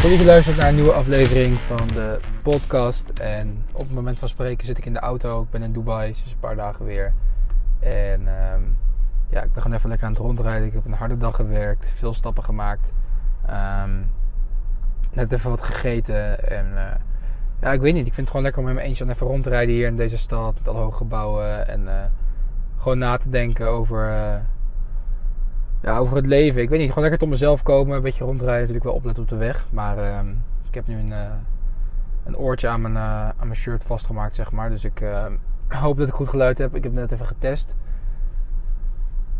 Goed 0.00 0.16
dat 0.16 0.26
luistert 0.26 0.56
naar 0.56 0.68
een 0.68 0.74
nieuwe 0.74 0.92
aflevering 0.92 1.58
van 1.58 1.86
de 1.86 2.18
podcast. 2.42 3.08
En 3.08 3.64
op 3.72 3.80
het 3.80 3.94
moment 3.94 4.18
van 4.18 4.28
spreken 4.28 4.66
zit 4.66 4.78
ik 4.78 4.86
in 4.86 4.92
de 4.92 4.98
auto. 4.98 5.42
Ik 5.42 5.50
ben 5.50 5.62
in 5.62 5.72
Dubai 5.72 6.14
sinds 6.14 6.30
een 6.30 6.38
paar 6.38 6.56
dagen 6.56 6.84
weer. 6.84 7.12
En 7.80 8.20
ehm, 8.26 8.60
ja, 9.28 9.42
ik 9.42 9.52
ben 9.52 9.62
gewoon 9.62 9.76
even 9.76 9.88
lekker 9.88 10.06
aan 10.06 10.12
het 10.12 10.22
rondrijden. 10.22 10.66
Ik 10.66 10.72
heb 10.72 10.84
een 10.84 10.92
harde 10.92 11.16
dag 11.16 11.36
gewerkt, 11.36 11.92
veel 11.94 12.14
stappen 12.14 12.44
gemaakt. 12.44 12.92
Ehm, 13.46 13.90
net 15.12 15.32
even 15.32 15.50
wat 15.50 15.62
gegeten. 15.62 16.48
En 16.50 16.66
eh, 16.76 16.94
ja, 17.60 17.72
ik 17.72 17.80
weet 17.80 17.94
niet. 17.94 18.06
Ik 18.06 18.14
vind 18.14 18.16
het 18.16 18.28
gewoon 18.28 18.42
lekker 18.42 18.62
om 18.62 18.68
mijn 18.68 18.86
eentje 18.86 19.08
even 19.08 19.26
rondrijden 19.26 19.74
hier 19.74 19.86
in 19.86 19.96
deze 19.96 20.18
stad. 20.18 20.54
Met 20.54 20.68
alle 20.68 20.78
hoge 20.78 20.96
gebouwen. 20.96 21.68
En 21.68 21.88
eh, 21.88 22.04
gewoon 22.76 22.98
na 22.98 23.16
te 23.16 23.30
denken 23.30 23.68
over, 23.68 24.10
eh, 24.10 24.34
ja, 25.82 25.98
over 25.98 26.16
het 26.16 26.26
leven. 26.26 26.62
Ik 26.62 26.68
weet 26.68 26.78
niet, 26.78 26.88
gewoon 26.88 27.02
lekker 27.02 27.20
tot 27.20 27.28
mezelf 27.28 27.62
komen. 27.62 27.96
Een 27.96 28.02
beetje 28.02 28.24
rondrijden. 28.24 28.58
Natuurlijk 28.58 28.84
wel 28.84 28.94
opletten 28.94 29.22
op 29.22 29.28
de 29.28 29.36
weg. 29.36 29.66
Maar 29.70 29.98
ehm, 29.98 30.28
ik 30.68 30.74
heb 30.74 30.86
nu 30.86 30.98
een, 30.98 31.12
eh, 31.12 31.32
een 32.24 32.36
oortje 32.36 32.68
aan 32.68 32.80
mijn, 32.80 32.96
eh, 32.96 33.28
aan 33.28 33.34
mijn 33.46 33.56
shirt 33.56 33.84
vastgemaakt, 33.84 34.34
zeg 34.34 34.52
maar. 34.52 34.70
Dus 34.70 34.84
ik 34.84 35.00
eh, 35.00 35.26
hoop 35.68 35.98
dat 35.98 36.08
ik 36.08 36.14
goed 36.14 36.28
geluid 36.28 36.58
heb. 36.58 36.74
Ik 36.74 36.82
heb 36.82 36.92
net 36.92 37.12
even 37.12 37.26
getest. 37.26 37.74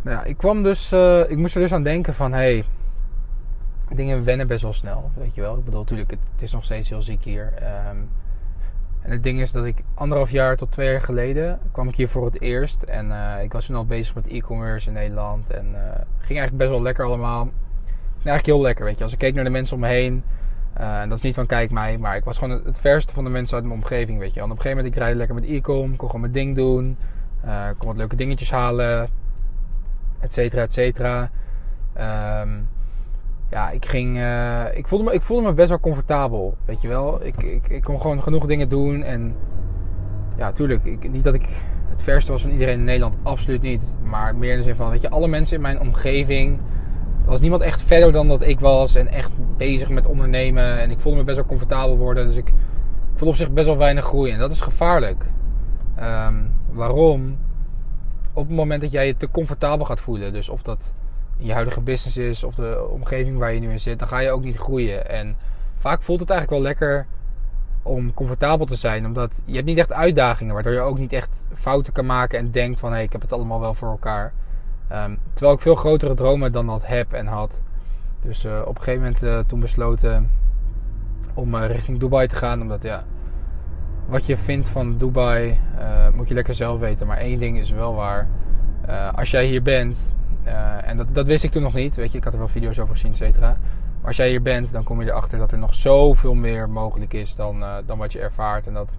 Nou 0.01 0.17
ja, 0.17 0.23
ik 0.23 0.37
kwam 0.37 0.63
dus... 0.63 0.91
ik 1.27 1.37
moest 1.37 1.55
er 1.55 1.61
dus 1.61 1.73
aan 1.73 1.83
denken 1.83 2.13
van... 2.13 2.33
Hey, 2.33 2.65
dingen 3.95 4.23
wennen 4.23 4.47
best 4.47 4.61
wel 4.61 4.73
snel, 4.73 5.11
weet 5.15 5.35
je 5.35 5.41
wel. 5.41 5.57
Ik 5.57 5.65
bedoel, 5.65 5.79
natuurlijk, 5.79 6.09
het, 6.09 6.19
het 6.31 6.41
is 6.41 6.51
nog 6.51 6.63
steeds 6.63 6.89
heel 6.89 7.01
ziek 7.01 7.23
hier. 7.23 7.53
Ehm, 7.53 7.97
en 9.01 9.11
het 9.11 9.23
ding 9.23 9.39
is 9.41 9.51
dat 9.51 9.65
ik 9.65 9.83
anderhalf 9.93 10.29
jaar 10.29 10.57
tot 10.57 10.71
twee 10.71 10.91
jaar 10.91 11.01
geleden 11.01 11.59
kwam 11.71 11.87
ik 11.87 11.95
hier 11.95 12.09
voor 12.09 12.25
het 12.25 12.41
eerst. 12.41 12.83
En 12.83 13.11
eh, 13.11 13.43
ik 13.43 13.53
was 13.53 13.65
toen 13.65 13.75
al 13.75 13.85
bezig 13.85 14.15
met 14.15 14.27
e-commerce 14.27 14.87
in 14.87 14.93
Nederland. 14.93 15.49
En 15.49 15.65
eh, 15.73 16.01
ging 16.17 16.39
eigenlijk 16.39 16.57
best 16.57 16.69
wel 16.69 16.81
lekker 16.81 17.05
allemaal. 17.05 17.41
Ging 18.15 18.25
eigenlijk 18.25 18.45
heel 18.45 18.61
lekker, 18.61 18.85
weet 18.85 18.97
je. 18.97 19.03
Als 19.03 19.13
ik 19.13 19.19
keek 19.19 19.33
naar 19.33 19.43
de 19.43 19.49
mensen 19.49 19.75
om 19.75 19.81
me 19.81 19.87
heen. 19.87 20.23
eh, 20.73 20.99
en 20.99 21.09
dat 21.09 21.17
is 21.17 21.23
niet 21.23 21.35
van 21.35 21.45
kijk 21.45 21.71
mij, 21.71 21.97
maar 21.97 22.15
ik 22.15 22.23
was 22.23 22.37
gewoon 22.37 22.61
het, 22.65 22.79
verste 22.79 23.13
van 23.13 23.23
de 23.23 23.29
mensen 23.29 23.55
uit 23.55 23.65
mijn 23.65 23.79
omgeving, 23.79 24.19
weet 24.19 24.33
je. 24.33 24.39
En 24.39 24.45
op 24.45 24.51
een 24.51 24.61
gegeven 24.61 24.77
moment, 24.77 24.95
ik 24.95 25.01
rijd 25.01 25.15
lekker 25.15 25.35
met 25.35 25.49
e-com. 25.49 25.95
Kon 25.95 26.07
gewoon 26.07 26.21
mijn 26.21 26.33
ding 26.33 26.55
doen. 26.55 26.97
kon 27.77 27.87
wat 27.87 27.97
leuke 27.97 28.15
dingetjes 28.15 28.51
halen. 28.51 29.09
Et 30.19 30.33
cetera, 30.33 30.61
et 30.61 30.73
cetera. 30.73 31.29
Ehm, 31.93 32.49
ja, 33.49 33.69
ik 33.69 33.85
ging. 33.85 34.17
eh, 34.17 34.77
ik, 34.77 34.87
voelde 34.87 35.03
me, 35.03 35.13
ik 35.13 35.21
voelde 35.21 35.47
me 35.47 35.53
best 35.53 35.69
wel 35.69 35.79
comfortabel. 35.79 36.57
Weet 36.65 36.81
je 36.81 36.87
wel. 36.87 37.25
Ik, 37.25 37.43
ik, 37.43 37.67
ik 37.67 37.83
kon 37.83 38.01
gewoon 38.01 38.21
genoeg 38.21 38.45
dingen 38.45 38.69
doen. 38.69 39.03
En 39.03 39.35
ja, 40.37 40.51
tuurlijk. 40.51 40.85
Ik, 40.85 41.11
niet 41.11 41.23
dat 41.23 41.33
ik 41.33 41.47
het 41.89 42.01
verste 42.03 42.31
was 42.31 42.41
van 42.41 42.51
iedereen 42.51 42.77
in 42.79 42.83
Nederland. 42.83 43.15
Absoluut 43.23 43.61
niet. 43.61 43.97
Maar 44.03 44.35
meer 44.35 44.51
in 44.51 44.57
de 44.57 44.63
zin 44.63 44.75
van, 44.75 44.89
weet 44.89 45.01
je, 45.01 45.09
alle 45.09 45.27
mensen 45.27 45.55
in 45.55 45.61
mijn 45.61 45.79
omgeving. 45.79 46.57
Er 47.23 47.33
was 47.33 47.41
niemand 47.41 47.61
echt 47.61 47.81
verder 47.81 48.11
dan 48.11 48.27
dat 48.27 48.41
ik 48.43 48.59
was. 48.59 48.95
En 48.95 49.07
echt 49.07 49.31
bezig 49.57 49.89
met 49.89 50.05
ondernemen. 50.07 50.79
En 50.79 50.91
ik 50.91 50.99
voelde 50.99 51.17
me 51.17 51.23
best 51.23 51.37
wel 51.37 51.45
comfortabel 51.45 51.97
worden. 51.97 52.27
Dus 52.27 52.35
ik 52.35 52.53
voelde 53.13 53.33
op 53.33 53.35
zich 53.39 53.51
best 53.51 53.65
wel 53.67 53.77
weinig 53.77 54.03
groei. 54.03 54.31
En 54.31 54.39
dat 54.39 54.51
is 54.51 54.61
gevaarlijk. 54.61 55.25
Ehm, 55.95 56.35
waarom? 56.71 57.37
Op 58.33 58.47
het 58.47 58.55
moment 58.55 58.81
dat 58.81 58.91
jij 58.91 59.07
je 59.07 59.15
te 59.17 59.31
comfortabel 59.31 59.85
gaat 59.85 59.99
voelen. 59.99 60.33
Dus 60.33 60.49
of 60.49 60.61
dat 60.61 60.93
je 61.37 61.53
huidige 61.53 61.81
business 61.81 62.17
is 62.17 62.43
of 62.43 62.55
de 62.55 62.87
omgeving 62.89 63.37
waar 63.37 63.53
je 63.53 63.59
nu 63.59 63.71
in 63.71 63.79
zit, 63.79 63.99
dan 63.99 64.07
ga 64.07 64.19
je 64.19 64.31
ook 64.31 64.43
niet 64.43 64.57
groeien. 64.57 65.09
En 65.09 65.35
vaak 65.77 66.01
voelt 66.01 66.19
het 66.19 66.29
eigenlijk 66.29 66.61
wel 66.61 66.69
lekker 66.71 67.05
om 67.81 68.13
comfortabel 68.13 68.65
te 68.65 68.75
zijn, 68.75 69.05
omdat 69.05 69.33
je 69.45 69.53
hebt 69.53 69.65
niet 69.65 69.77
echt 69.77 69.93
uitdagingen, 69.93 70.53
waardoor 70.53 70.73
je 70.73 70.79
ook 70.79 70.97
niet 70.97 71.13
echt 71.13 71.45
fouten 71.53 71.93
kan 71.93 72.05
maken 72.05 72.39
en 72.39 72.51
denkt 72.51 72.79
van 72.79 72.89
hé, 72.89 72.95
hey, 72.95 73.03
ik 73.03 73.11
heb 73.11 73.21
het 73.21 73.33
allemaal 73.33 73.59
wel 73.59 73.73
voor 73.73 73.89
elkaar. 73.89 74.33
Ehm, 74.87 75.15
terwijl 75.33 75.55
ik 75.55 75.61
veel 75.61 75.75
grotere 75.75 76.13
dromen 76.13 76.51
dan 76.51 76.65
dat 76.65 76.87
heb 76.87 77.13
en 77.13 77.27
had. 77.27 77.61
Dus 78.21 78.45
eh, 78.45 78.61
op 78.65 78.77
een 78.77 78.83
gegeven 78.83 79.01
moment 79.01 79.23
uh, 79.23 79.39
toen 79.39 79.59
besloten 79.59 80.31
om 81.33 81.55
uh, 81.55 81.67
richting 81.67 81.99
Dubai 81.99 82.27
te 82.27 82.35
gaan, 82.35 82.61
omdat 82.61 82.83
ja, 82.83 83.03
wat 84.07 84.25
je 84.25 84.37
vindt 84.37 84.67
van 84.67 84.97
Dubai 84.97 85.59
moet 86.13 86.27
je 86.27 86.33
lekker 86.33 86.53
zelf 86.53 86.79
weten. 86.79 87.07
Maar 87.07 87.17
één 87.17 87.39
ding 87.39 87.59
is 87.59 87.71
wel 87.71 87.95
waar. 87.95 88.27
als 89.15 89.31
jij 89.31 89.45
hier 89.45 89.61
bent, 89.61 90.15
en 90.87 90.97
dat, 90.97 91.07
dat, 91.11 91.25
wist 91.25 91.43
ik 91.43 91.51
toen 91.51 91.61
nog 91.61 91.73
niet. 91.73 91.95
Weet 91.95 92.11
je, 92.11 92.17
ik 92.17 92.23
had 92.23 92.33
er 92.33 92.39
wel 92.39 92.47
video's 92.47 92.79
over 92.79 92.93
gezien, 92.93 93.11
et 93.11 93.17
cetera. 93.17 93.57
Maar 93.99 94.07
als 94.07 94.15
jij 94.15 94.29
hier 94.29 94.41
bent, 94.41 94.71
dan 94.71 94.83
kom 94.83 95.01
je 95.01 95.07
erachter 95.07 95.37
dat 95.39 95.51
er 95.51 95.57
nog 95.57 95.73
zoveel 95.73 96.33
meer 96.33 96.69
mogelijk 96.69 97.13
is 97.13 97.35
dan, 97.35 97.61
uh, 97.61 97.75
dan 97.85 97.97
wat 97.97 98.11
je 98.11 98.19
ervaart. 98.19 98.67
En 98.67 98.73
dat, 98.73 98.97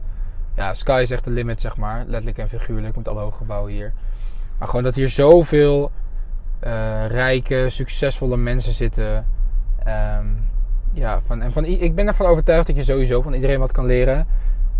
ja, 0.54 0.74
sky 0.74 1.00
is 1.02 1.10
echt 1.10 1.24
de 1.24 1.30
limit, 1.30 1.60
zeg 1.60 1.76
maar. 1.76 2.04
Letterlijk 2.06 2.38
en 2.38 2.48
figuurlijk, 2.48 2.96
met 2.96 3.08
alle 3.08 3.20
hoge 3.20 3.36
gebouwen 3.36 3.72
hier. 3.72 3.92
Maar 4.58 4.68
gewoon 4.68 4.84
dat 4.84 4.94
hier 4.94 5.08
zoveel 5.08 5.90
uh, 6.64 7.06
rijke, 7.06 7.66
succesvolle 7.68 8.36
mensen 8.36 8.72
zitten. 8.72 9.26
Um, 9.86 10.46
ja, 10.92 11.20
van, 11.26 11.42
en 11.42 11.52
van, 11.52 11.64
ik 11.64 11.94
ben 11.94 12.06
ervan 12.06 12.26
overtuigd 12.26 12.66
dat 12.66 12.76
je 12.76 12.84
sowieso 12.84 13.22
van 13.22 13.32
iedereen 13.32 13.58
wat 13.58 13.72
kan 13.72 13.86
leren. 13.86 14.26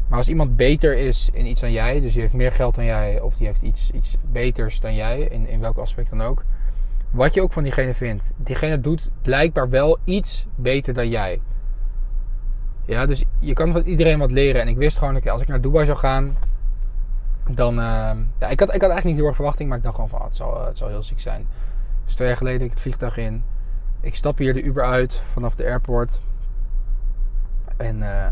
Maar 0.08 0.18
als 0.18 0.28
iemand 0.28 0.56
beter 0.56 0.96
is 0.96 1.30
in 1.32 1.46
iets 1.46 1.60
dan 1.60 1.72
jij, 1.72 2.00
dus 2.00 2.12
die 2.12 2.20
heeft 2.20 2.32
meer 2.32 2.52
geld 2.52 2.74
dan 2.74 2.84
jij, 2.84 3.20
of 3.20 3.34
die 3.34 3.46
heeft 3.46 3.62
iets, 3.62 3.90
iets 3.90 4.16
beters 4.22 4.80
dan 4.80 4.94
jij, 4.94 5.20
in, 5.20 5.48
in 5.48 5.60
welk 5.60 5.76
aspect 5.78 6.10
dan 6.10 6.22
ook. 6.22 6.44
Wat 7.10 7.34
je 7.34 7.42
ook 7.42 7.52
van 7.52 7.62
diegene 7.62 7.94
vindt, 7.94 8.32
diegene 8.36 8.80
doet 8.80 9.10
blijkbaar 9.22 9.68
wel 9.68 9.98
iets 10.04 10.46
beter 10.54 10.94
dan 10.94 11.08
jij. 11.08 11.40
Ja, 12.84 13.06
dus 13.06 13.24
je 13.38 13.52
kan 13.52 13.72
van 13.72 13.82
iedereen 13.82 14.18
wat 14.18 14.30
leren. 14.30 14.60
En 14.60 14.68
ik 14.68 14.76
wist 14.76 14.98
gewoon, 14.98 15.14
dat 15.14 15.28
als 15.28 15.42
ik 15.42 15.48
naar 15.48 15.60
Dubai 15.60 15.84
zou 15.84 15.98
gaan, 15.98 16.36
dan. 17.50 17.78
Uh, 17.78 18.10
ja, 18.38 18.48
ik 18.48 18.60
had, 18.60 18.74
ik 18.74 18.80
had 18.80 18.90
eigenlijk 18.90 19.04
niet 19.04 19.16
heel 19.16 19.26
erg 19.26 19.36
verwachting, 19.36 19.68
maar 19.68 19.78
ik 19.78 19.84
dacht 19.84 19.94
gewoon 19.94 20.10
van, 20.10 20.18
oh, 20.18 20.24
het, 20.24 20.36
zal, 20.36 20.66
het 20.66 20.78
zal 20.78 20.88
heel 20.88 21.02
ziek 21.02 21.20
zijn. 21.20 21.46
Dus 22.04 22.14
twee 22.14 22.28
jaar 22.28 22.36
geleden, 22.36 22.66
ik 22.66 22.70
het 22.70 22.80
vliegtuig 22.80 23.16
in. 23.16 23.44
Ik 24.00 24.14
stap 24.14 24.38
hier 24.38 24.54
de 24.54 24.62
Uber 24.62 24.84
uit 24.84 25.14
vanaf 25.14 25.54
de 25.54 25.64
airport. 25.64 26.20
En. 27.76 27.98
Uh, 27.98 28.26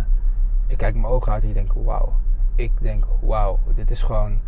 ik 0.67 0.77
kijk 0.77 0.95
mijn 0.95 1.07
ogen 1.07 1.33
uit 1.33 1.43
en 1.43 1.49
ik 1.49 1.55
denk, 1.55 1.73
wauw. 1.73 2.15
Ik 2.55 2.71
denk, 2.81 3.05
wauw, 3.21 3.59
dit 3.75 3.91
is 3.91 4.03
gewoon... 4.03 4.39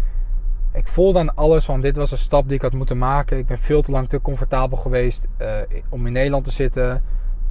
Ik 0.72 0.88
voelde 0.88 1.18
aan 1.18 1.34
alles 1.34 1.64
van, 1.64 1.80
dit 1.80 1.96
was 1.96 2.10
een 2.10 2.18
stap 2.18 2.44
die 2.46 2.54
ik 2.54 2.62
had 2.62 2.72
moeten 2.72 2.98
maken. 2.98 3.38
Ik 3.38 3.46
ben 3.46 3.58
veel 3.58 3.82
te 3.82 3.90
lang 3.90 4.08
te 4.08 4.20
comfortabel 4.20 4.78
geweest 4.78 5.26
uh, 5.40 5.48
om 5.88 6.06
in 6.06 6.12
Nederland 6.12 6.44
te 6.44 6.50
zitten. 6.50 7.02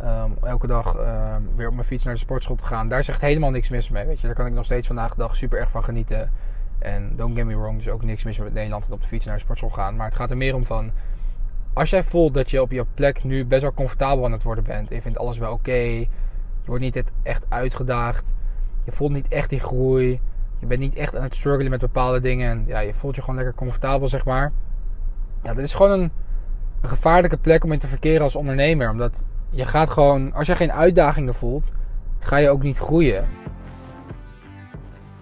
Um, 0.02 0.38
elke 0.42 0.68
dag 0.68 0.98
um, 0.98 1.50
weer 1.56 1.68
op 1.68 1.74
mijn 1.74 1.86
fiets 1.86 2.04
naar 2.04 2.14
de 2.14 2.20
sportschool 2.20 2.56
te 2.56 2.64
gaan. 2.64 2.90
Daar 2.90 3.04
zegt 3.04 3.22
helemaal 3.22 3.50
niks 3.50 3.70
mis 3.70 3.90
mee, 3.90 4.06
weet 4.06 4.20
je. 4.20 4.28
Daar 4.28 4.36
kan 4.36 4.46
ik 4.46 4.54
nog 4.54 4.66
steeds 4.66 4.88
vandaag 4.88 5.10
de 5.10 5.18
dag 5.18 5.36
super 5.36 5.60
erg 5.60 5.70
van 5.70 5.84
genieten. 5.84 6.32
En 6.80 7.14
don't 7.16 7.36
get 7.36 7.46
me 7.46 7.58
wrong, 7.58 7.80
is 7.80 7.90
ook 7.90 8.04
niks 8.04 8.24
mis 8.24 8.38
met 8.38 8.54
Nederland 8.54 8.88
en 8.88 8.94
op 8.94 9.02
de 9.02 9.08
fiets 9.08 9.26
naar 9.26 9.36
de 9.36 9.42
sportschool 9.42 9.70
gaan. 9.70 9.96
Maar 9.96 10.06
het 10.06 10.16
gaat 10.16 10.30
er 10.30 10.38
meer 10.38 10.56
om 10.56 10.66
van... 10.66 10.92
Als 11.74 11.90
jij 11.90 12.04
voelt 12.04 12.34
dat 12.34 12.50
je 12.50 12.62
op 12.62 12.72
je 12.72 12.86
plek 12.94 13.24
nu 13.24 13.46
best 13.46 13.62
wel 13.62 13.74
comfortabel 13.74 14.26
aan 14.26 14.32
het 14.32 14.44
worden 14.44 14.64
bent. 14.64 14.90
En 14.90 14.96
je 14.96 15.02
vindt 15.02 15.18
alles 15.18 15.38
wel 15.38 15.52
oké. 15.52 15.72
Je 15.72 16.08
wordt 16.66 16.82
niet 16.82 17.04
echt 17.24 17.46
uitgedaagd. 17.50 18.34
Je 18.86 18.92
voelt 18.92 19.12
niet 19.12 19.28
echt 19.28 19.50
die 19.50 19.60
groei. 19.60 20.20
Je 20.60 20.66
bent 20.66 20.80
niet 20.80 20.96
echt 20.96 21.16
aan 21.16 21.24
het 21.24 21.36
struggelen 21.36 21.72
met 21.72 21.80
bepaalde 21.80 22.20
dingen. 22.20 22.50
En 22.50 22.64
ja, 22.68 22.80
je 22.80 22.94
voelt 22.94 23.16
je 23.16 23.22
gewoon 23.22 23.36
lekker 23.36 23.56
comfortabel, 23.56 24.08
zeg 24.08 24.26
maar. 24.26 24.52
Ja, 25.44 25.54
dit 25.54 25.66
is 25.66 25.74
gewoon 25.74 25.92
een, 25.92 26.12
een 26.82 26.90
gevaarlijke 26.90 27.38
plek 27.38 27.64
om 27.64 27.72
in 27.72 27.80
te 27.80 27.88
verkeren 27.88 28.22
als 28.22 28.36
ondernemer. 28.36 28.90
Omdat 28.90 29.24
je 29.50 29.66
gaat 29.66 29.90
gewoon, 29.90 30.34
als 30.34 30.48
je 30.48 30.56
geen 30.56 30.72
uitdagingen 30.72 31.34
voelt, 31.34 31.72
ga 32.20 32.38
je 32.38 32.50
ook 32.50 32.64
niet 32.64 32.78
groeien. 32.78 33.26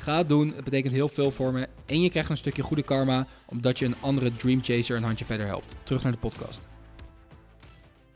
Ga 0.00 0.16
het 0.16 0.28
doen, 0.28 0.52
het 0.56 0.64
betekent 0.64 0.92
heel 0.92 1.08
veel 1.08 1.30
voor 1.30 1.52
me. 1.52 1.66
En 1.86 2.00
je 2.00 2.10
krijgt 2.10 2.30
een 2.30 2.36
stukje 2.36 2.62
goede 2.62 2.82
karma, 2.82 3.26
omdat 3.46 3.78
je 3.78 3.84
een 3.84 3.94
andere 4.00 4.36
Dream 4.36 4.62
Chaser 4.62 4.96
een 4.96 5.02
handje 5.02 5.24
verder 5.24 5.46
helpt. 5.46 5.76
Terug 5.82 6.02
naar 6.02 6.12
de 6.12 6.18
podcast. 6.18 6.60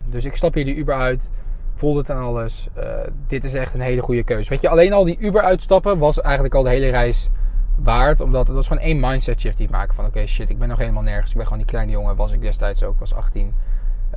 Dus 0.07 0.25
ik 0.25 0.37
stap 0.37 0.55
hier 0.55 0.65
die 0.65 0.75
Uber 0.75 0.95
uit, 0.95 1.31
voelde 1.75 1.99
het 1.99 2.11
aan 2.11 2.23
alles. 2.23 2.67
Uh, 2.79 2.85
dit 3.27 3.45
is 3.45 3.55
echt 3.55 3.75
een 3.75 3.81
hele 3.81 4.03
goede 4.03 4.23
keuze. 4.23 4.49
Weet 4.51 4.61
je, 4.61 4.69
alleen 4.69 4.93
al 4.93 5.05
die 5.05 5.19
Uber 5.19 5.43
uitstappen 5.43 5.99
was 5.99 6.21
eigenlijk 6.21 6.55
al 6.55 6.63
de 6.63 6.69
hele 6.69 6.91
reis 6.91 7.29
waard. 7.77 8.21
Omdat 8.21 8.47
het 8.47 8.57
was 8.57 8.67
gewoon 8.67 8.83
één 8.83 9.01
mindset 9.01 9.41
shift 9.41 9.57
die 9.57 9.67
ik 9.67 9.73
maakte. 9.73 9.95
Van 9.95 10.05
oké, 10.05 10.27
shit, 10.27 10.51
ik 10.51 10.59
ben 10.59 10.69
nog 10.69 10.79
helemaal 10.79 11.03
nergens. 11.03 11.31
Ik 11.31 11.37
ben 11.37 11.47
gewoon 11.47 11.63
die 11.63 11.71
kleine 11.71 11.93
jongen, 11.93 12.17
was 12.17 12.33
ik 12.33 12.41
destijds 12.41 12.83
ook, 12.83 12.99
was 12.99 13.15
18. 13.15 13.55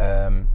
Um, 0.02 0.48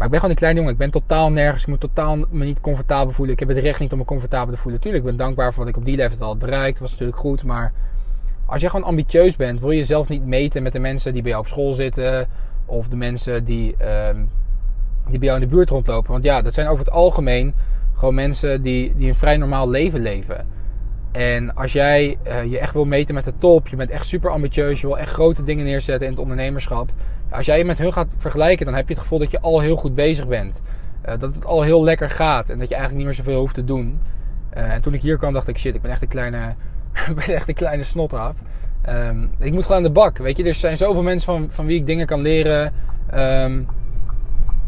maar 0.00 0.08
ik 0.08 0.14
ben 0.14 0.24
gewoon 0.24 0.34
een 0.34 0.40
kleine 0.40 0.58
jongen. 0.58 0.74
Ik 0.74 0.90
ben 0.92 1.02
totaal 1.02 1.30
nergens. 1.30 1.62
Ik 1.62 1.68
moet 1.68 1.80
totaal 1.80 2.16
me 2.16 2.44
niet 2.44 2.60
comfortabel 2.60 3.12
voelen. 3.12 3.34
Ik 3.34 3.40
heb 3.40 3.48
het 3.48 3.58
recht 3.58 3.80
niet 3.80 3.92
om 3.92 3.98
me 3.98 4.04
comfortabel 4.04 4.54
te 4.54 4.60
voelen. 4.60 4.80
Tuurlijk, 4.80 5.04
ik 5.04 5.10
ben 5.10 5.18
dankbaar 5.18 5.52
voor 5.52 5.64
wat 5.64 5.72
ik 5.72 5.76
op 5.76 5.84
die 5.84 5.96
level 5.96 6.20
al 6.20 6.26
had 6.26 6.38
bereikt. 6.38 6.72
Dat 6.72 6.80
was 6.80 6.90
natuurlijk 6.90 7.18
goed. 7.18 7.44
Maar 7.44 7.72
als 8.46 8.60
je 8.60 8.70
gewoon 8.70 8.86
ambitieus 8.86 9.36
bent, 9.36 9.60
wil 9.60 9.70
je 9.70 9.78
jezelf 9.78 10.08
niet 10.08 10.26
meten 10.26 10.62
met 10.62 10.72
de 10.72 10.78
mensen 10.78 11.12
die 11.12 11.22
bij 11.22 11.30
jou 11.30 11.42
op 11.42 11.48
school 11.48 11.72
zitten. 11.72 12.28
Of 12.66 12.88
de 12.88 12.96
mensen 12.96 13.44
die, 13.44 13.76
ehm, 13.76 14.16
die 15.08 15.18
bij 15.18 15.28
jou 15.28 15.40
in 15.40 15.48
de 15.48 15.54
buurt 15.54 15.70
rondlopen. 15.70 16.12
Want 16.12 16.24
ja, 16.24 16.42
dat 16.42 16.54
zijn 16.54 16.68
over 16.68 16.84
het 16.84 16.94
algemeen 16.94 17.54
gewoon 17.94 18.14
mensen 18.14 18.62
die, 18.62 18.92
die 18.96 19.08
een 19.08 19.14
vrij 19.14 19.36
normaal 19.36 19.68
leven 19.68 20.00
leven. 20.00 20.46
En 21.12 21.54
als 21.54 21.72
jij 21.72 22.18
uh, 22.26 22.44
je 22.44 22.58
echt 22.58 22.72
wil 22.72 22.84
meten 22.84 23.14
met 23.14 23.24
de 23.24 23.32
top, 23.38 23.68
je 23.68 23.76
bent 23.76 23.90
echt 23.90 24.06
super 24.06 24.30
ambitieus, 24.30 24.80
je 24.80 24.86
wil 24.86 24.98
echt 24.98 25.12
grote 25.12 25.44
dingen 25.44 25.64
neerzetten 25.64 26.06
in 26.06 26.12
het 26.12 26.22
ondernemerschap. 26.22 26.90
Als 27.30 27.46
jij 27.46 27.58
je 27.58 27.64
met 27.64 27.78
hun 27.78 27.92
gaat 27.92 28.08
vergelijken, 28.16 28.66
dan 28.66 28.74
heb 28.74 28.88
je 28.88 28.94
het 28.94 29.02
gevoel 29.02 29.18
dat 29.18 29.30
je 29.30 29.40
al 29.40 29.60
heel 29.60 29.76
goed 29.76 29.94
bezig 29.94 30.26
bent. 30.26 30.62
Uh, 31.08 31.14
dat 31.18 31.34
het 31.34 31.44
al 31.44 31.62
heel 31.62 31.84
lekker 31.84 32.10
gaat 32.10 32.50
en 32.50 32.58
dat 32.58 32.68
je 32.68 32.74
eigenlijk 32.74 33.04
niet 33.04 33.16
meer 33.16 33.24
zoveel 33.24 33.40
hoeft 33.40 33.54
te 33.54 33.64
doen. 33.64 34.00
Uh, 34.56 34.72
en 34.72 34.82
toen 34.82 34.94
ik 34.94 35.02
hier 35.02 35.16
kwam, 35.16 35.32
dacht 35.32 35.48
ik: 35.48 35.58
shit, 35.58 35.74
ik 35.74 35.82
ben 35.82 35.90
echt 35.90 36.02
een 36.02 36.08
kleine, 36.08 36.54
ben 37.14 37.34
echt 37.34 37.48
een 37.48 37.54
kleine 37.54 37.84
snotraap. 37.84 38.36
Um, 38.88 39.30
ik 39.38 39.52
moet 39.52 39.62
gewoon 39.62 39.76
aan 39.76 39.82
de 39.82 39.90
bak. 39.90 40.18
Weet 40.18 40.36
je, 40.36 40.44
er 40.44 40.54
zijn 40.54 40.76
zoveel 40.76 41.02
mensen 41.02 41.32
van, 41.32 41.46
van 41.50 41.66
wie 41.66 41.78
ik 41.78 41.86
dingen 41.86 42.06
kan 42.06 42.20
leren. 42.20 42.72
Um, 43.14 43.66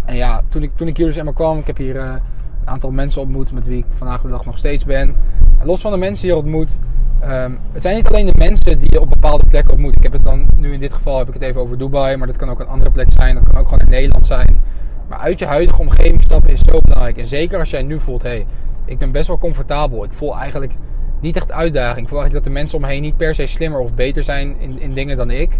en 0.04 0.16
ja, 0.16 0.42
toen 0.48 0.62
ik, 0.62 0.70
toen 0.76 0.88
ik 0.88 0.96
hier 0.96 1.06
dus 1.06 1.16
eenmaal 1.16 1.32
kwam, 1.32 1.58
ik 1.58 1.66
heb 1.66 1.76
hier 1.76 1.96
een 1.96 2.20
aantal 2.64 2.90
mensen 2.90 3.20
ontmoet 3.20 3.52
met 3.52 3.66
wie 3.66 3.78
ik 3.78 3.84
vandaag 3.96 4.22
de 4.22 4.28
dag 4.28 4.44
nog 4.44 4.58
steeds 4.58 4.84
ben 4.84 5.16
los 5.64 5.80
van 5.80 5.92
de 5.92 5.98
mensen 5.98 6.26
die 6.26 6.34
je 6.34 6.40
ontmoet. 6.40 6.78
Um, 7.24 7.58
het 7.72 7.82
zijn 7.82 7.96
niet 7.96 8.08
alleen 8.08 8.26
de 8.26 8.38
mensen 8.38 8.78
die 8.78 8.92
je 8.92 9.00
op 9.00 9.08
bepaalde 9.08 9.44
plekken 9.48 9.72
ontmoet. 9.72 9.96
Ik 9.96 10.02
heb 10.02 10.12
het 10.12 10.24
dan, 10.24 10.46
nu 10.56 10.72
in 10.72 10.80
dit 10.80 10.94
geval 10.94 11.18
heb 11.18 11.28
ik 11.28 11.34
het 11.34 11.42
even 11.42 11.60
over 11.60 11.78
Dubai, 11.78 12.16
maar 12.16 12.26
dat 12.26 12.36
kan 12.36 12.50
ook 12.50 12.60
een 12.60 12.66
andere 12.66 12.90
plek 12.90 13.08
zijn. 13.10 13.34
Dat 13.34 13.44
kan 13.44 13.56
ook 13.56 13.64
gewoon 13.64 13.80
in 13.80 13.88
Nederland 13.88 14.26
zijn. 14.26 14.62
Maar 15.08 15.18
uit 15.18 15.38
je 15.38 15.46
huidige 15.46 15.80
omgeving 15.80 16.22
stappen 16.22 16.50
is 16.50 16.60
zo 16.60 16.80
belangrijk. 16.80 17.18
En 17.18 17.26
zeker 17.26 17.58
als 17.58 17.70
jij 17.70 17.82
nu 17.82 17.98
voelt, 18.00 18.22
hé, 18.22 18.28
hey, 18.28 18.46
ik 18.84 18.98
ben 18.98 19.12
best 19.12 19.26
wel 19.26 19.38
comfortabel. 19.38 20.04
Ik 20.04 20.12
voel 20.12 20.36
eigenlijk 20.38 20.72
niet 21.20 21.36
echt 21.36 21.52
uitdaging. 21.52 22.06
Ik 22.06 22.12
eigenlijk 22.12 22.32
dat 22.32 22.44
de 22.44 22.50
mensen 22.50 22.76
om 22.78 22.84
me 22.84 22.90
heen 22.90 23.02
niet 23.02 23.16
per 23.16 23.34
se 23.34 23.46
slimmer 23.46 23.80
of 23.80 23.94
beter 23.94 24.22
zijn 24.22 24.60
in, 24.60 24.80
in 24.80 24.94
dingen 24.94 25.16
dan 25.16 25.30
ik. 25.30 25.58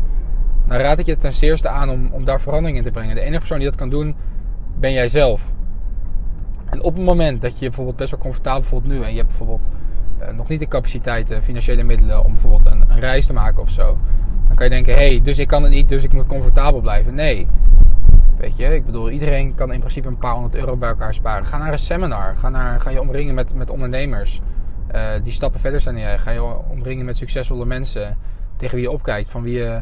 Dan 0.69 0.77
raad 0.77 0.99
ik 0.99 1.07
je 1.07 1.19
ten 1.19 1.33
zeerste 1.33 1.69
aan 1.69 1.91
om, 1.91 2.09
om 2.13 2.25
daar 2.25 2.41
verandering 2.41 2.79
in 2.79 2.85
te 2.85 2.91
brengen. 2.91 3.15
De 3.15 3.21
enige 3.21 3.39
persoon 3.39 3.59
die 3.59 3.69
dat 3.69 3.77
kan 3.77 3.91
doen, 3.91 4.15
ben 4.79 4.93
jij 4.93 5.09
zelf. 5.09 5.51
En 6.71 6.83
op 6.83 6.95
het 6.95 7.05
moment 7.05 7.41
dat 7.41 7.59
je 7.59 7.67
bijvoorbeeld 7.67 7.97
best 7.97 8.11
wel 8.11 8.21
comfortabel 8.21 8.63
voelt 8.63 8.87
nu 8.87 9.03
en 9.03 9.11
je 9.11 9.17
hebt 9.17 9.29
bijvoorbeeld 9.29 9.69
nog 10.35 10.49
niet 10.49 10.61
de 10.61 10.69
capaciteiten, 10.69 11.43
financiële 11.43 11.83
middelen 11.83 12.25
om 12.25 12.33
bijvoorbeeld 12.33 12.67
een, 12.67 13.01
reis 13.01 13.27
te 13.27 13.33
maken 13.33 13.63
of 13.63 13.71
zo. 13.71 13.99
Dan 14.47 14.57
kan 14.57 14.65
je 14.65 14.71
denken, 14.71 14.95
hé, 14.95 15.09
hey, 15.09 15.21
dus 15.23 15.39
ik 15.39 15.49
kan 15.49 15.63
het 15.63 15.73
niet, 15.73 15.89
dus 15.89 16.05
ik 16.05 16.13
moet 16.13 16.27
comfortabel 16.27 16.81
blijven. 16.81 17.15
Nee. 17.15 17.47
Weet 18.37 18.57
je, 18.57 18.75
ik 18.75 18.85
bedoel, 18.85 19.11
iedereen 19.11 19.55
kan 19.55 19.73
in 19.73 19.79
principe 19.79 20.09
een 20.09 20.19
paar 20.19 20.33
honderd 20.33 20.55
euro 20.55 20.77
bij 20.77 20.89
elkaar 20.89 21.15
sparen. 21.15 21.47
Ga 21.47 21.59
naar 21.59 21.73
een 21.73 21.79
seminar. 21.79 22.35
Ga, 22.37 22.49
naar, 22.49 22.81
ga 22.81 22.91
je 22.91 23.01
omringen 23.01 23.35
met, 23.35 23.55
met 23.55 23.71
ondernemers 23.71 24.41
uh, 24.95 25.11
die 25.23 25.33
stappen 25.33 25.61
verder 25.61 25.81
zijn 25.81 25.95
dan 25.95 26.05
jij. 26.05 26.19
Ga 26.19 26.31
je 26.31 26.43
omringen 26.71 27.05
met 27.05 27.17
succesvolle 27.17 27.65
mensen 27.65 28.17
tegen 28.57 28.75
wie 28.75 28.85
je 28.85 28.91
opkijkt, 28.91 29.31
van 29.31 29.43
wie 29.43 29.55
je, 29.55 29.81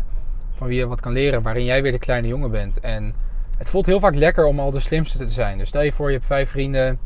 van 0.53 0.67
wie 0.67 0.79
je 0.79 0.87
wat 0.87 1.01
kan 1.01 1.13
leren, 1.13 1.43
waarin 1.43 1.65
jij 1.65 1.83
weer 1.83 1.93
de 1.93 1.99
kleine 1.99 2.29
jongen 2.29 2.51
bent. 2.51 2.81
En 2.81 3.15
het 3.57 3.71
voelt 3.71 3.87
heel 3.87 4.01
vaak 4.01 4.15
lekker 4.15 4.45
om 4.45 4.61
al 4.61 4.71
de 4.71 4.81
slimste 4.81 5.19
te 5.19 5.29
zijn. 5.29 5.59
Dus 5.59 5.69
stel 5.69 5.83
je 5.83 5.93
voor, 5.93 6.07
je 6.07 6.15
hebt 6.15 6.27
vijf 6.27 6.51
vrienden. 6.51 6.99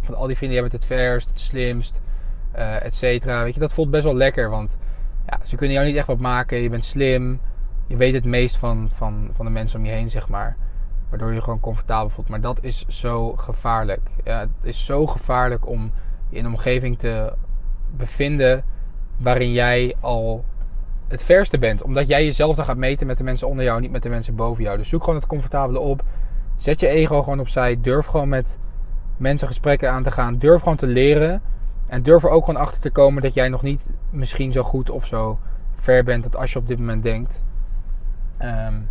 Van 0.00 0.14
al 0.14 0.26
die 0.26 0.36
vrienden, 0.36 0.60
jij 0.60 0.68
bent 0.68 0.82
het 0.82 0.96
verst, 0.96 1.28
het 1.28 1.40
slimst, 1.40 2.00
uh, 2.56 2.84
et 2.84 2.94
cetera. 2.94 3.42
Weet 3.42 3.54
je, 3.54 3.60
dat 3.60 3.72
voelt 3.72 3.90
best 3.90 4.04
wel 4.04 4.16
lekker, 4.16 4.50
want 4.50 4.76
ja, 5.26 5.38
ze 5.44 5.56
kunnen 5.56 5.74
jou 5.76 5.88
niet 5.88 5.96
echt 5.96 6.06
wat 6.06 6.18
maken. 6.18 6.58
Je 6.58 6.70
bent 6.70 6.84
slim, 6.84 7.40
je 7.86 7.96
weet 7.96 8.14
het 8.14 8.24
meest 8.24 8.56
van, 8.56 8.88
van, 8.92 9.30
van 9.32 9.44
de 9.44 9.50
mensen 9.50 9.78
om 9.78 9.84
je 9.84 9.92
heen, 9.92 10.10
zeg 10.10 10.28
maar. 10.28 10.56
Waardoor 11.08 11.28
je 11.28 11.34
je 11.34 11.42
gewoon 11.42 11.60
comfortabel 11.60 12.08
voelt. 12.08 12.28
Maar 12.28 12.40
dat 12.40 12.58
is 12.60 12.84
zo 12.88 13.32
gevaarlijk. 13.32 14.00
Ja, 14.24 14.38
het 14.38 14.48
is 14.62 14.84
zo 14.84 15.06
gevaarlijk 15.06 15.68
om 15.68 15.92
je 16.28 16.36
in 16.36 16.44
een 16.44 16.50
omgeving 16.50 16.98
te 16.98 17.32
bevinden 17.96 18.64
waarin 19.16 19.52
jij 19.52 19.94
al 20.00 20.44
het 21.08 21.24
verste 21.24 21.58
bent. 21.58 21.82
Omdat 21.82 22.06
jij 22.06 22.24
jezelf 22.24 22.56
dan 22.56 22.64
gaat 22.64 22.76
meten 22.76 23.06
met 23.06 23.18
de 23.18 23.24
mensen 23.24 23.48
onder 23.48 23.64
jou, 23.64 23.80
niet 23.80 23.90
met 23.90 24.02
de 24.02 24.08
mensen 24.08 24.34
boven 24.34 24.62
jou. 24.62 24.78
Dus 24.78 24.88
zoek 24.88 25.00
gewoon 25.04 25.18
het 25.18 25.28
comfortabele 25.28 25.78
op. 25.78 26.02
Zet 26.56 26.80
je 26.80 26.88
ego 26.88 27.22
gewoon 27.22 27.40
opzij. 27.40 27.80
Durf 27.80 28.06
gewoon 28.06 28.28
met 28.28 28.58
mensen 29.16 29.46
gesprekken 29.46 29.90
aan 29.90 30.02
te 30.02 30.10
gaan. 30.10 30.38
Durf 30.38 30.60
gewoon 30.60 30.76
te 30.76 30.86
leren. 30.86 31.42
En 31.86 32.02
durf 32.02 32.24
er 32.24 32.30
ook 32.30 32.44
gewoon 32.44 32.60
achter 32.60 32.80
te 32.80 32.90
komen 32.90 33.22
dat 33.22 33.34
jij 33.34 33.48
nog 33.48 33.62
niet 33.62 33.86
misschien 34.10 34.52
zo 34.52 34.62
goed 34.62 34.90
of 34.90 35.06
zo 35.06 35.38
ver 35.74 36.04
bent 36.04 36.36
als 36.36 36.52
je 36.52 36.58
op 36.58 36.68
dit 36.68 36.78
moment 36.78 37.02
denkt. 37.02 37.42
Um, 38.42 38.88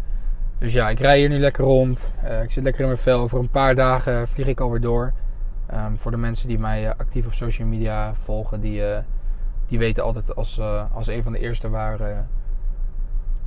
dus 0.57 0.73
ja, 0.73 0.89
ik 0.89 0.99
rij 0.99 1.19
hier 1.19 1.29
nu 1.29 1.39
lekker 1.39 1.63
rond. 1.63 2.09
Uh, 2.23 2.43
ik 2.43 2.51
zit 2.51 2.63
lekker 2.63 2.81
in 2.81 2.87
mijn 2.87 2.99
vel. 2.99 3.19
Over 3.19 3.39
een 3.39 3.49
paar 3.49 3.75
dagen 3.75 4.27
vlieg 4.27 4.47
ik 4.47 4.59
alweer 4.59 4.81
door. 4.81 5.13
Um, 5.73 5.97
voor 5.97 6.11
de 6.11 6.17
mensen 6.17 6.47
die 6.47 6.59
mij 6.59 6.83
uh, 6.83 6.91
actief 6.97 7.25
op 7.25 7.33
social 7.33 7.67
media 7.67 8.13
volgen, 8.23 8.61
die, 8.61 8.81
uh, 8.81 8.97
die 9.67 9.79
weten 9.79 10.03
altijd 10.03 10.35
als, 10.35 10.61
als 10.93 11.07
een 11.07 11.23
van 11.23 11.31
de 11.31 11.39
eerste 11.39 11.69
waar, 11.69 12.25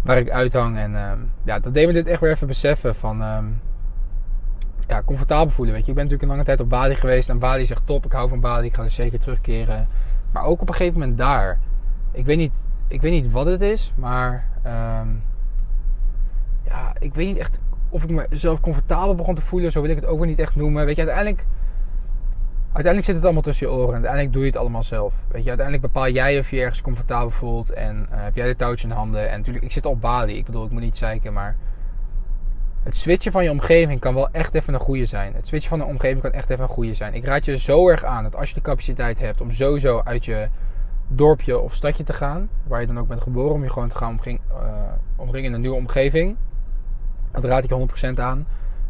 waar 0.02 0.18
ik 0.18 0.30
uithang. 0.30 0.76
En 0.78 0.94
um, 0.94 1.30
ja, 1.42 1.58
dat 1.58 1.74
deed 1.74 1.86
me 1.86 1.92
dit 1.92 2.06
echt 2.06 2.20
weer 2.20 2.30
even 2.30 2.46
beseffen 2.46 2.94
van 2.94 3.22
ja, 4.88 5.02
comfortabel 5.05 5.55
voelen. 5.55 5.75
Weet 5.75 5.85
je. 5.85 5.90
Ik 5.90 5.96
ben 5.96 6.05
natuurlijk 6.05 6.31
een 6.31 6.37
lange 6.37 6.49
tijd 6.49 6.61
op 6.61 6.69
Bali 6.69 6.94
geweest. 6.94 7.29
En 7.29 7.38
Bali 7.38 7.67
zegt 7.67 7.87
top, 7.87 8.05
ik 8.05 8.12
hou 8.12 8.29
van 8.29 8.40
Bali, 8.40 8.67
ik 8.67 8.75
ga 8.75 8.82
er 8.82 8.90
zeker 8.90 9.19
terugkeren. 9.19 9.88
Maar 10.32 10.44
ook 10.44 10.61
op 10.61 10.69
een 10.69 10.75
gegeven 10.75 10.99
moment 10.99 11.19
daar. 11.19 11.58
Ik 12.12 12.25
weet 12.25 12.37
niet, 12.37 12.52
ik 12.88 13.00
weet 13.00 13.12
niet 13.12 13.31
wat 13.31 13.46
het 13.46 13.61
is, 13.61 13.93
maar 13.94 14.49
um, 14.67 15.23
ja, 16.64 16.93
ik 16.99 17.14
weet 17.14 17.26
niet 17.26 17.38
echt 17.38 17.58
of 17.88 18.02
ik 18.02 18.29
mezelf 18.31 18.61
comfortabel 18.61 19.14
begon 19.14 19.35
te 19.35 19.43
voelen. 19.43 19.73
Zo 19.73 19.81
wil 19.81 19.90
ik 19.90 19.96
het 19.96 20.06
ook 20.06 20.19
weer 20.19 20.29
niet 20.29 20.38
echt 20.38 20.56
noemen. 20.56 20.85
Weet 20.85 20.96
je, 20.96 21.02
uiteindelijk, 21.02 21.46
uiteindelijk 22.62 23.05
zit 23.05 23.14
het 23.14 23.25
allemaal 23.25 23.43
tussen 23.43 23.67
je 23.67 23.73
oren. 23.73 23.88
En 23.88 23.93
uiteindelijk 23.93 24.32
doe 24.32 24.43
je 24.43 24.49
het 24.49 24.58
allemaal 24.58 24.82
zelf. 24.82 25.14
Weet 25.29 25.43
je, 25.43 25.49
uiteindelijk 25.49 25.93
bepaal 25.93 26.08
jij 26.08 26.38
of 26.38 26.50
je 26.50 26.61
ergens 26.61 26.81
comfortabel 26.81 27.31
voelt. 27.31 27.70
En 27.70 28.06
uh, 28.12 28.23
heb 28.23 28.37
jij 28.37 28.46
de 28.46 28.56
touwtje 28.56 28.88
in 28.88 28.94
handen. 28.94 29.31
En 29.31 29.38
natuurlijk, 29.38 29.64
ik 29.64 29.73
zit 29.73 29.87
op 29.87 30.00
Bali. 30.00 30.37
Ik 30.37 30.44
bedoel, 30.44 30.64
ik 30.64 30.70
moet 30.70 30.81
niet 30.81 30.96
zeiken, 30.96 31.32
maar 31.32 31.56
het 32.82 32.96
switchen 32.96 33.32
van 33.32 33.44
je 33.44 33.50
omgeving 33.50 34.00
kan 34.00 34.14
wel 34.14 34.30
echt 34.30 34.54
even 34.54 34.75
een 34.75 34.80
goede 34.80 35.04
zijn. 35.04 35.34
Het 35.34 35.46
switchen 35.46 35.69
van 35.69 35.78
de 35.78 35.84
omgeving 35.84 36.20
kan 36.20 36.32
echt 36.32 36.50
even 36.50 36.62
een 36.62 36.70
goede 36.70 36.94
zijn. 36.94 37.14
Ik 37.14 37.25
raad 37.25 37.44
je 37.44 37.58
zo 37.58 37.88
erg 37.88 38.04
aan 38.04 38.22
dat 38.22 38.36
als 38.36 38.48
je 38.48 38.54
de 38.54 38.60
capaciteit 38.60 39.19
hebt 39.19 39.40
om 39.40 39.52
sowieso 39.52 40.00
uit 40.04 40.25
je 40.25 40.48
dorpje 41.08 41.58
of 41.58 41.75
stadje 41.75 42.04
te 42.04 42.12
gaan, 42.12 42.48
waar 42.66 42.80
je 42.80 42.86
dan 42.86 42.98
ook 42.98 43.08
bent 43.08 43.22
geboren, 43.22 43.54
om 43.54 43.62
je 43.62 43.70
gewoon 43.70 43.88
te 43.88 43.96
gaan 43.96 44.20
uh, 44.26 44.38
omringen 45.16 45.48
in 45.48 45.54
een 45.54 45.60
nieuwe 45.60 45.76
omgeving. 45.76 46.36
Dat 47.32 47.44
raad 47.44 47.64
ik 47.64 47.70
je 47.70 48.10
100% 48.14 48.20
aan. 48.20 48.46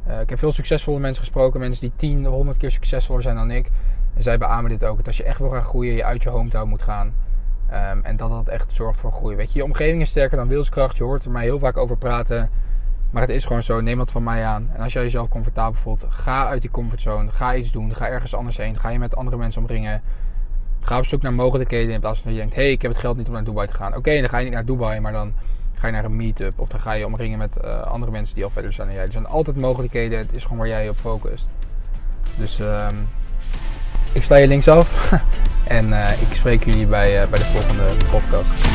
Uh, 0.08 0.20
ik 0.20 0.30
heb 0.30 0.38
veel 0.38 0.52
succesvolle 0.52 0.98
mensen 0.98 1.22
gesproken, 1.22 1.60
mensen 1.60 1.80
die 1.80 1.92
10, 1.96 2.24
100 2.26 2.58
keer 2.58 2.70
succesvoller 2.70 3.22
zijn 3.22 3.36
dan 3.36 3.50
ik. 3.50 3.70
En 4.14 4.22
zij 4.22 4.38
beamen 4.38 4.70
dit 4.70 4.84
ook. 4.84 4.96
Dat 4.96 5.06
als 5.06 5.16
je 5.16 5.24
echt 5.24 5.38
wil 5.38 5.50
gaan 5.50 5.62
groeien, 5.62 5.94
je 5.94 6.04
uit 6.04 6.22
je 6.22 6.28
hometown 6.28 6.68
moet 6.68 6.82
gaan. 6.82 7.12
Um, 7.72 8.04
en 8.04 8.16
dat 8.16 8.30
dat 8.30 8.48
echt 8.48 8.74
zorgt 8.74 9.00
voor 9.00 9.12
groei. 9.12 9.36
Weet 9.36 9.52
je, 9.52 9.58
je 9.58 9.64
omgeving 9.64 10.00
is 10.00 10.08
sterker 10.08 10.36
dan 10.36 10.48
wilskracht. 10.48 10.96
Je 10.96 11.04
hoort 11.04 11.24
er 11.24 11.30
mij 11.30 11.42
heel 11.42 11.58
vaak 11.58 11.76
over 11.76 11.96
praten. 11.96 12.50
Maar 13.10 13.22
het 13.22 13.30
is 13.30 13.44
gewoon 13.44 13.62
zo, 13.62 13.80
neem 13.80 13.98
wat 13.98 14.10
van 14.10 14.22
mij 14.22 14.44
aan. 14.44 14.70
En 14.74 14.82
als 14.82 14.92
jij 14.92 15.02
jezelf 15.02 15.28
comfortabel 15.28 15.80
voelt, 15.80 16.06
ga 16.08 16.46
uit 16.46 16.60
die 16.60 16.70
comfortzone. 16.70 17.30
Ga 17.30 17.54
iets 17.54 17.70
doen, 17.70 17.94
ga 17.94 18.08
ergens 18.08 18.34
anders 18.34 18.56
heen. 18.56 18.78
Ga 18.78 18.88
je 18.88 18.98
met 18.98 19.16
andere 19.16 19.36
mensen 19.36 19.60
omringen. 19.60 20.02
Ga 20.80 20.98
op 20.98 21.06
zoek 21.06 21.22
naar 21.22 21.32
mogelijkheden 21.32 21.94
in 21.94 22.00
plaats 22.00 22.20
van 22.20 22.26
dat 22.26 22.34
je 22.34 22.40
denkt... 22.40 22.56
hé, 22.56 22.62
hey, 22.62 22.72
ik 22.72 22.82
heb 22.82 22.90
het 22.90 23.00
geld 23.00 23.16
niet 23.16 23.26
om 23.26 23.32
naar 23.32 23.44
Dubai 23.44 23.66
te 23.66 23.74
gaan. 23.74 23.96
Oké, 23.96 24.20
dan 24.20 24.28
ga 24.28 24.38
je 24.38 24.44
niet 24.44 24.54
naar 24.54 24.64
Dubai, 24.64 25.00
maar 25.00 25.12
dan 25.12 25.32
ga 25.74 25.86
je 25.86 25.92
naar 25.92 26.04
een 26.04 26.16
meetup. 26.16 26.58
Of 26.60 26.68
dan 26.68 26.80
ga 26.80 26.92
je 26.92 27.06
omringen 27.06 27.38
met 27.38 27.58
uh, 27.64 27.80
andere 27.82 28.12
mensen 28.12 28.34
die 28.34 28.44
al 28.44 28.50
verder 28.50 28.72
zijn 28.72 28.86
dan 28.86 28.96
jij. 28.96 29.04
Er 29.04 29.12
zijn 29.12 29.26
altijd 29.26 29.56
mogelijkheden. 29.56 30.18
Het 30.18 30.34
is 30.34 30.42
gewoon 30.42 30.58
waar 30.58 30.68
jij 30.68 30.84
je 30.84 30.90
op 30.90 30.96
focust. 30.96 31.48
Dus 32.36 32.60
uh, 32.60 32.86
ik 34.12 34.22
sla 34.22 34.36
je 34.36 34.46
linksaf. 34.46 35.12
en 35.78 35.88
uh, 35.88 36.22
ik 36.22 36.34
spreek 36.34 36.64
jullie 36.64 36.86
bij, 36.86 37.22
uh, 37.22 37.28
bij 37.30 37.38
de 37.38 37.44
volgende 37.44 37.96
podcast. 38.10 38.66